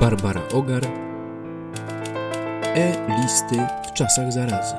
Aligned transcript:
Barbara 0.00 0.48
Ogar 0.48 0.84
E-listy 2.62 3.56
w 3.88 3.92
czasach 3.92 4.32
zarazy 4.32 4.74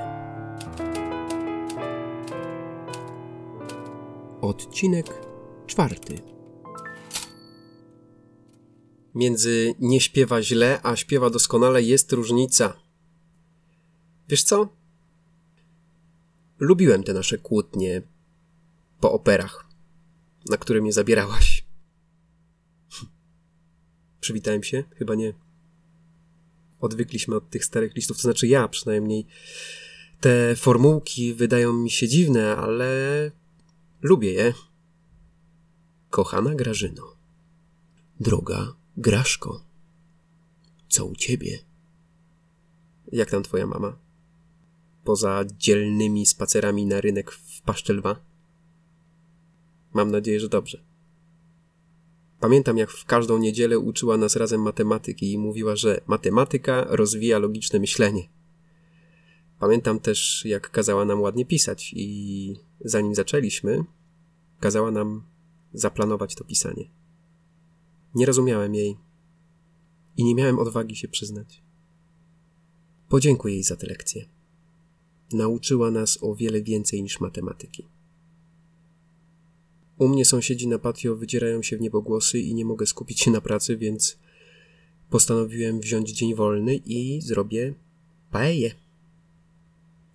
Odcinek 4.41 5.05
czwarty 5.67 6.16
Między 9.16 9.75
nie 9.80 10.02
śpiewa 10.02 10.41
źle, 10.41 10.80
a 10.84 10.95
śpiewa 10.95 11.30
doskonale 11.30 11.81
jest 11.81 12.11
różnica. 12.11 12.73
Wiesz 14.30 14.44
co? 14.44 14.67
Lubiłem 16.59 17.03
te 17.03 17.13
nasze 17.13 17.38
kłótnie 17.38 18.02
po 18.99 19.11
operach, 19.11 19.66
na 20.49 20.58
które 20.58 20.81
mnie 20.81 20.94
zabierałaś. 20.94 21.69
Przywitałem 24.20 24.64
się? 24.64 24.84
Chyba 24.96 25.16
nie. 25.16 25.34
Odwykliśmy 26.82 27.36
od 27.36 27.50
tych 27.50 27.66
starych 27.66 27.96
listów, 27.96 28.18
to 28.18 28.23
znaczy 28.23 28.48
ja 28.48 28.68
przynajmniej. 28.68 29.26
Te 30.20 30.55
formułki 30.55 31.34
wydają 31.34 31.73
mi 31.73 31.90
się 31.90 32.08
dziwne, 32.08 32.55
ale 32.55 33.32
lubię 34.02 34.32
je. 34.32 34.54
Kochana 36.09 36.55
Grażyno. 36.55 37.16
Droga 38.20 38.73
Graszko. 38.98 39.64
Co 40.88 41.06
u 41.06 41.16
ciebie? 41.16 41.59
Jak 43.11 43.31
tam 43.31 43.44
twoja 43.44 43.67
mama? 43.67 43.98
Poza 45.04 45.45
dzielnymi 45.58 46.26
spacerami 46.26 46.86
na 46.86 47.02
rynek 47.02 47.31
w 47.31 47.61
Paszczelwa? 47.61 48.20
Mam 49.94 50.11
nadzieję, 50.11 50.39
że 50.39 50.50
dobrze. 50.50 50.89
Pamiętam, 52.40 52.78
jak 52.78 52.92
w 52.92 53.06
każdą 53.06 53.38
niedzielę 53.38 53.80
uczyła 53.80 54.18
nas 54.18 54.36
razem 54.36 54.62
matematyki 54.62 55.34
i 55.34 55.38
mówiła, 55.38 55.76
że 55.76 56.02
matematyka 56.08 56.86
rozwija 56.90 57.40
logiczne 57.40 57.80
myślenie. 57.80 58.30
Pamiętam 59.59 60.00
też, 60.00 60.45
jak 60.45 60.72
kazała 60.72 61.06
nam 61.06 61.22
ładnie 61.22 61.45
pisać 61.45 61.94
i 61.95 62.56
zanim 62.82 63.16
zaczęliśmy, 63.16 63.84
kazała 64.60 64.92
nam 64.92 65.23
zaplanować 65.73 66.36
to 66.36 66.44
pisanie. 66.44 66.90
Nie 68.16 68.26
rozumiałem 68.26 68.76
jej 68.76 68.98
i 70.17 70.23
nie 70.23 70.36
miałem 70.36 70.60
odwagi 70.60 70.95
się 70.95 71.08
przyznać. 71.08 71.64
Podziękuję 73.10 73.54
jej 73.54 73.64
za 73.64 73.76
tę 73.76 73.88
lekcję. 73.88 74.26
Nauczyła 75.34 75.92
nas 75.92 76.17
o 76.22 76.36
wiele 76.36 76.62
więcej 76.62 77.04
niż 77.04 77.20
matematyki. 77.20 77.88
U 80.00 80.08
mnie 80.08 80.25
sąsiedzi 80.25 80.67
na 80.67 80.80
patio 80.80 81.16
wydzierają 81.16 81.64
się 81.64 81.78
w 81.78 81.81
niebogłosy 81.81 82.39
i 82.39 82.53
nie 82.53 82.66
mogę 82.66 82.86
skupić 82.86 83.19
się 83.19 83.31
na 83.31 83.42
pracy, 83.42 83.78
więc 83.78 84.17
postanowiłem 85.09 85.80
wziąć 85.80 86.11
dzień 86.11 86.36
wolny 86.36 86.75
i 86.75 87.22
zrobię 87.22 87.73
paeję. 88.31 88.72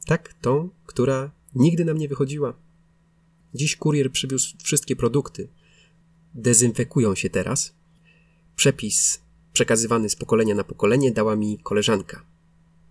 Tak, 0.07 0.35
tą, 0.35 0.69
która 0.87 1.31
nigdy 1.55 1.85
nam 1.85 1.99
nie 1.99 2.09
wychodziła. 2.09 2.55
Dziś 3.55 3.77
kurier 3.77 4.13
przywiózł 4.13 4.57
wszystkie 4.63 4.97
produkty. 4.97 5.49
Dezynfekują 6.35 7.15
się 7.15 7.31
teraz. 7.31 7.75
Przepis 8.57 9.21
przekazywany 9.53 10.09
z 10.09 10.17
pokolenia 10.17 10.55
na 10.55 10.65
pokolenie 10.65 11.13
dała 11.13 11.37
mi 11.37 11.59
koleżanka. 11.59 12.25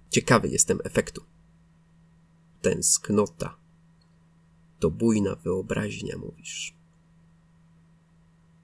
Ciekawy 0.10 0.48
jestem 0.48 0.80
efektu. 0.84 1.22
Tęsknota. 2.62 3.58
To 4.80 4.92
bujna 4.92 5.36
wyobraźnia, 5.36 6.18
mówisz. 6.18 6.83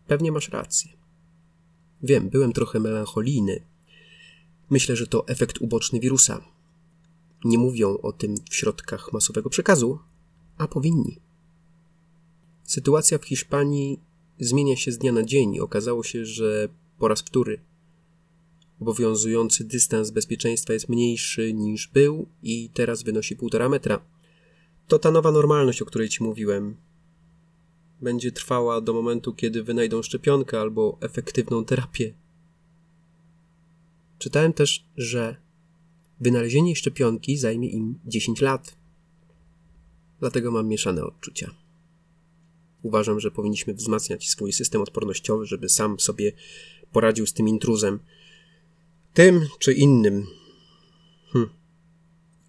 Pewnie 0.09 0.31
masz 0.31 0.50
rację. 0.50 0.92
Wiem, 2.03 2.30
byłem 2.30 2.53
trochę 2.53 2.80
melancholijny. 2.80 3.62
Myślę, 4.70 4.96
że 4.96 5.08
to 5.08 5.28
efekt 5.28 5.58
uboczny 5.62 6.00
wirusa. 6.00 6.42
Nie 7.46 7.58
mówią 7.58 7.97
o 7.97 8.12
tym 8.12 8.36
w 8.50 8.56
środkach 8.56 9.14
masowego 9.14 9.50
przekazu, 9.50 10.00
a 10.58 10.68
powinni. 10.68 11.20
Sytuacja 12.64 13.18
w 13.18 13.25
Hiszpanii 13.25 14.00
zmienia 14.40 14.75
się 14.75 14.92
z 14.92 14.97
dnia 14.97 15.12
na 15.12 15.24
dzień 15.24 15.56
i 15.56 15.62
okazało 15.62 16.03
się, 16.03 16.26
że 16.26 16.70
po 17.00 17.08
raz 17.08 17.22
wtóry 17.22 17.59
obowiązujący 18.80 19.64
dystans 19.64 20.12
bezpieczeństwa 20.12 20.74
jest 20.74 20.90
mniejszy 20.90 21.53
niż 21.53 21.88
był 21.88 22.28
i 22.44 22.70
teraz 22.74 23.03
wynosi 23.03 23.36
półtora 23.36 23.70
metra. 23.70 24.02
To 24.88 25.00
ta 25.00 25.12
nowa 25.12 25.31
normalność, 25.31 25.81
o 25.81 25.86
której 25.86 26.09
ci 26.09 26.24
mówiłem, 26.24 26.76
będzie 28.01 28.31
trwała 28.31 28.81
do 28.81 28.93
momentu, 28.93 29.33
kiedy 29.33 29.63
wynajdą 29.63 30.01
szczepionkę 30.01 30.59
albo 30.59 30.97
efektywną 31.01 31.65
terapię. 31.65 32.13
Czytałem 34.17 34.53
też, 34.53 34.85
że 34.97 35.35
wynalezienie 36.19 36.75
szczepionki 36.75 37.37
zajmie 37.37 37.69
im 37.69 37.99
10 38.05 38.41
lat. 38.41 38.75
Dlatego 40.19 40.51
mam 40.51 40.67
mieszane 40.67 41.03
odczucia. 41.03 41.55
Uważam, 42.81 43.19
że 43.19 43.31
powinniśmy 43.31 43.73
wzmacniać 43.73 44.29
swój 44.29 44.53
system 44.53 44.81
odpornościowy, 44.81 45.45
żeby 45.45 45.69
sam 45.69 45.99
sobie 45.99 46.31
poradził 46.91 47.25
z 47.25 47.33
tym 47.33 47.47
intruzem. 47.47 47.99
Tym 49.13 49.47
czy 49.59 49.73
innym. 49.73 50.27
Hm. 51.33 51.49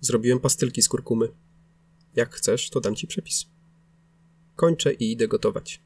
Zrobiłem 0.00 0.40
pastylki 0.40 0.82
z 0.82 0.88
kurkumy. 0.88 1.28
Jak 2.16 2.34
chcesz, 2.34 2.70
to 2.70 2.80
dam 2.80 2.96
ci 2.96 3.06
przepis. 3.06 3.49
Kończę 4.60 4.92
i 4.92 5.12
idę 5.12 5.28
gotować. 5.28 5.80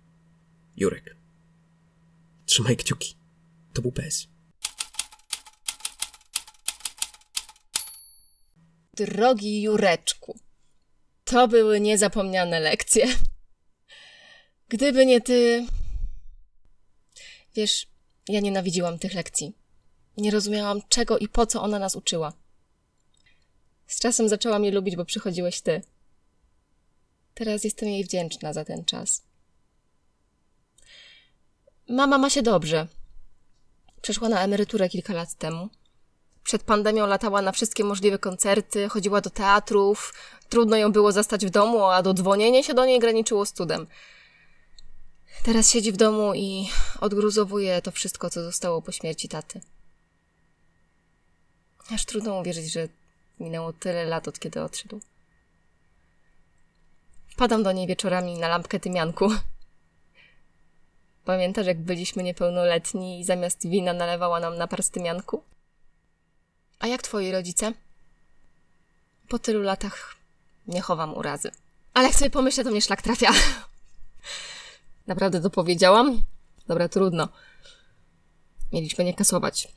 Jurek. 0.77 1.17
Trzymaj 2.47 2.77
kciuki. 2.77 3.17
To 3.73 3.83
był 3.83 3.93
PS. 3.93 4.29
Drogi 8.95 9.63
Jureczku, 9.63 10.39
to 11.25 11.49
były 11.49 11.81
niezapomniane 11.81 12.61
lekcje. 12.61 13.07
Gdyby 14.69 15.07
nie 15.07 15.21
ty. 15.21 15.67
Wiesz, 17.55 17.87
ja 18.29 18.41
nienawidziłam 18.41 18.99
tych 18.99 19.15
lekcji. 19.15 19.57
Nie 20.17 20.31
rozumiałam, 20.31 20.81
czego 20.89 21.19
i 21.19 21.29
po 21.29 21.47
co 21.47 21.63
ona 21.63 21.79
nas 21.79 21.97
uczyła. 21.97 22.33
Z 23.87 24.01
czasem 24.01 24.29
zaczęłam 24.29 24.65
je 24.65 24.71
lubić, 24.71 24.97
bo 24.97 25.05
przychodziłeś 25.05 25.61
ty. 25.61 25.83
Teraz 27.35 27.65
jestem 27.65 27.89
jej 27.89 28.05
wdzięczna 28.05 28.53
za 28.53 28.65
ten 28.65 28.85
czas. 28.85 29.23
Mama 31.89 32.19
ma 32.19 32.31
się 32.31 32.43
dobrze. 32.43 32.89
Przeszła 34.03 34.29
na 34.29 34.41
emeryturę 34.41 34.89
kilka 34.89 35.13
lat 35.13 35.35
temu. 35.35 35.69
Przed 36.45 36.63
pandemią 36.63 37.07
latała 37.07 37.43
na 37.43 37.53
wszystkie 37.53 37.85
możliwe 37.85 38.19
koncerty, 38.19 38.89
chodziła 38.89 39.21
do 39.21 39.31
teatrów. 39.31 40.15
Trudno 40.49 40.77
ją 40.77 40.93
było 40.93 41.13
zastać 41.13 41.47
w 41.47 41.51
domu, 41.51 41.85
a 41.85 42.03
dodzwonienie 42.03 42.65
się 42.65 42.75
do 42.75 42.85
niej 42.85 43.01
graniczyło 43.01 43.47
z 43.47 43.53
cudem. 43.53 43.87
Teraz 45.45 45.71
siedzi 45.71 45.93
w 45.93 45.97
domu 45.97 46.35
i 46.35 46.69
odgruzowuje 47.01 47.83
to 47.83 47.91
wszystko, 47.91 48.31
co 48.31 48.43
zostało 48.43 48.83
po 48.83 48.93
śmierci 48.93 49.29
taty. 49.29 49.61
Aż 51.91 52.05
trudno 52.05 52.41
uwierzyć, 52.41 52.73
że 52.73 52.89
minęło 53.41 53.73
tyle 53.73 54.05
lat, 54.05 54.29
od 54.29 54.39
kiedy 54.39 54.63
odszedł. 54.63 55.01
Wpadam 57.35 57.63
do 57.63 57.73
niej 57.73 57.87
wieczorami 57.87 58.39
na 58.39 58.49
lampkę 58.49 58.81
tymianku. 58.81 59.31
Pamiętasz, 61.25 61.67
jak 61.67 61.81
byliśmy 61.81 62.23
niepełnoletni 62.23 63.21
i 63.21 63.25
zamiast 63.25 63.69
wina 63.69 63.93
nalewała 63.93 64.41
nam 64.41 64.57
napar 64.57 64.83
z 64.83 64.91
tymianku? 64.91 65.43
A 66.79 66.87
jak 66.87 67.03
twoi 67.03 67.33
rodzice? 67.33 67.73
Po 69.29 69.39
tylu 69.39 69.63
latach 69.63 70.15
nie 70.67 70.81
chowam 70.81 71.15
urazy. 71.15 71.51
Ale 71.95 72.07
jak 72.07 72.17
sobie 72.17 72.31
pomyślę, 72.31 72.65
to 72.65 72.71
mnie 72.71 72.83
szlak 72.83 73.03
trafia. 73.03 73.31
Naprawdę 75.07 75.41
to 75.41 75.51
powiedziałam? 75.51 76.23
Dobra, 76.69 76.89
trudno. 76.89 77.29
Mieliśmy 78.73 79.05
nie 79.05 79.15
kasować. 79.15 79.69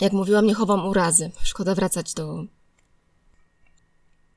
Jak 0.00 0.12
mówiłam, 0.12 0.46
nie 0.46 0.54
chowam 0.54 0.86
urazy. 0.86 1.30
Szkoda 1.42 1.74
wracać 1.74 2.14
do 2.14 2.44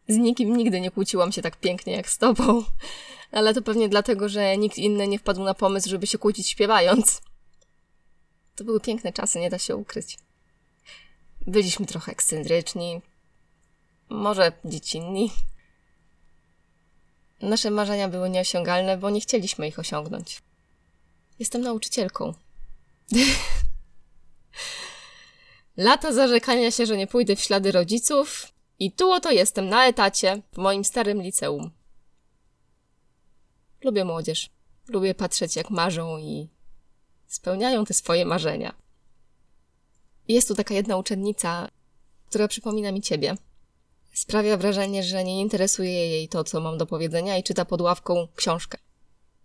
z 0.10 0.18
nikim 0.18 0.58
nigdy 0.58 0.82
nie 0.82 0.92
kłóciłam 0.92 1.32
się 1.32 1.42
tak 1.42 1.58
pięknie 1.58 1.94
jak 1.94 2.10
z 2.10 2.18
tobą. 2.18 2.64
Ale 3.32 3.54
to 3.54 3.62
pewnie 3.62 3.90
dlatego, 3.90 4.30
że 4.30 4.58
nikt 4.58 4.78
inny 4.78 5.08
nie 5.08 5.20
wpadł 5.20 5.44
na 5.44 5.54
pomysł, 5.54 5.90
żeby 5.90 6.08
się 6.08 6.18
kłócić 6.18 6.50
śpiewając. 6.50 7.22
To 8.56 8.64
były 8.64 8.80
piękne 8.80 9.14
czasy, 9.14 9.40
nie 9.40 9.50
da 9.50 9.60
się 9.60 9.76
ukryć. 9.76 10.18
Byliśmy 11.48 11.86
trochę 11.86 12.12
ekscentryczni, 12.12 13.02
może 14.10 14.52
dziecinni. 14.66 15.32
Nasze 17.42 17.72
marzenia 17.72 18.08
były 18.08 18.30
nieosiągalne, 18.30 18.98
bo 18.98 19.10
nie 19.10 19.22
chcieliśmy 19.22 19.68
ich 19.68 19.80
osiągnąć. 19.80 20.42
Jestem 21.40 21.62
nauczycielką. 21.62 22.34
Lata 25.78 26.14
zarzekania 26.14 26.72
się, 26.72 26.86
że 26.86 26.98
nie 26.98 27.08
pójdę 27.08 27.36
w 27.36 27.42
ślady 27.42 27.72
rodziców, 27.72 28.52
i 28.80 28.92
tu 28.92 29.12
oto 29.12 29.32
jestem 29.32 29.70
na 29.70 29.88
etacie 29.88 30.42
w 30.52 30.58
moim 30.58 30.84
starym 30.84 31.22
liceum. 31.22 31.72
Lubię 33.84 34.06
młodzież. 34.06 34.50
Lubię 34.88 35.16
patrzeć, 35.16 35.56
jak 35.56 35.70
marzą 35.70 36.18
i 36.18 36.50
spełniają 37.28 37.86
te 37.86 37.94
swoje 37.94 38.26
marzenia. 38.26 38.76
Jest 40.28 40.48
tu 40.48 40.56
taka 40.56 40.74
jedna 40.74 40.98
uczennica, 40.98 41.70
która 42.30 42.48
przypomina 42.48 42.92
mi 42.92 43.02
ciebie. 43.02 43.36
Sprawia 44.14 44.58
wrażenie, 44.58 45.04
że 45.04 45.24
nie 45.24 45.42
interesuje 45.42 46.08
jej 46.08 46.30
to, 46.30 46.44
co 46.44 46.60
mam 46.60 46.78
do 46.78 46.86
powiedzenia 46.86 47.38
i 47.38 47.44
czyta 47.44 47.66
pod 47.66 47.82
ławką 47.82 48.28
książkę. 48.36 48.78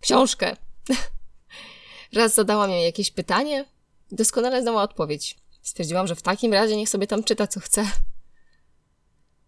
Książkę! 0.01 0.57
Raz 2.13 2.33
zadałam 2.33 2.71
jej 2.71 2.83
jakieś 2.83 3.11
pytanie 3.11 3.65
i 4.11 4.15
doskonale 4.15 4.61
znała 4.61 4.83
odpowiedź. 4.83 5.37
Stwierdziłam, 5.61 6.07
że 6.07 6.15
w 6.15 6.21
takim 6.21 6.53
razie 6.53 6.77
niech 6.77 6.89
sobie 6.89 7.07
tam 7.07 7.23
czyta, 7.23 7.47
co 7.47 7.59
chce. 7.59 7.85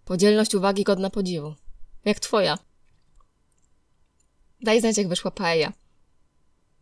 Podzielność 0.08 0.56
uwagi 0.56 0.84
godna 0.84 1.10
podziwu. 1.10 1.56
Jak 2.06 2.20
twoja. 2.20 2.58
Daj 4.62 4.82
znać, 4.82 4.98
jak 4.98 5.08
wyszła 5.08 5.32
paella. 5.32 5.74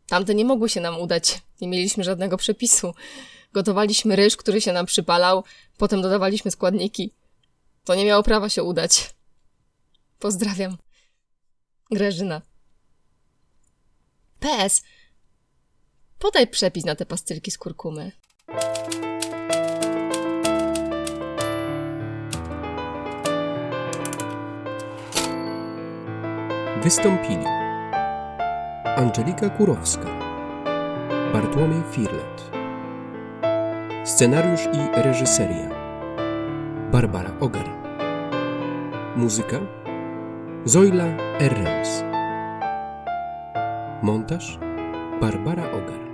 Tamte 0.08 0.36
nie 0.36 0.46
mogły 0.46 0.70
się 0.70 0.82
nam 0.82 1.00
udać. 1.00 1.42
Nie 1.62 1.68
mieliśmy 1.68 2.04
żadnego 2.04 2.38
przepisu. 2.38 2.94
Gotowaliśmy 3.54 4.16
ryż, 4.16 4.38
który 4.38 4.62
się 4.62 4.74
nam 4.74 4.86
przypalał, 4.86 5.44
potem 5.78 6.02
dodawaliśmy 6.02 6.52
składniki. 6.52 7.12
To 7.84 7.96
nie 7.96 8.06
miało 8.06 8.24
prawa 8.24 8.50
się 8.50 8.64
udać. 8.64 9.16
Pozdrawiam. 10.20 10.78
Grażyna. 11.92 12.42
PS. 14.40 14.84
Podaj 16.20 16.48
przepis 16.48 16.86
na 16.86 16.96
te 16.96 17.06
pastylki 17.06 17.52
z 17.52 17.58
kurkumy. 17.58 18.12
Wystąpili 26.86 27.46
Angelika 28.98 29.50
Kurowska, 29.50 30.08
Bartłomiej 31.34 31.82
Firlet, 31.92 32.52
scenariusz 34.04 34.62
i 34.66 35.02
reżyseria 35.02 35.70
Barbara 36.92 37.32
Ogar, 37.40 37.70
muzyka 39.16 39.58
Zoila 40.66 41.06
Errans, 41.40 42.04
montaż 44.02 44.60
Barbara 45.22 45.64
Ogar. 45.64 46.05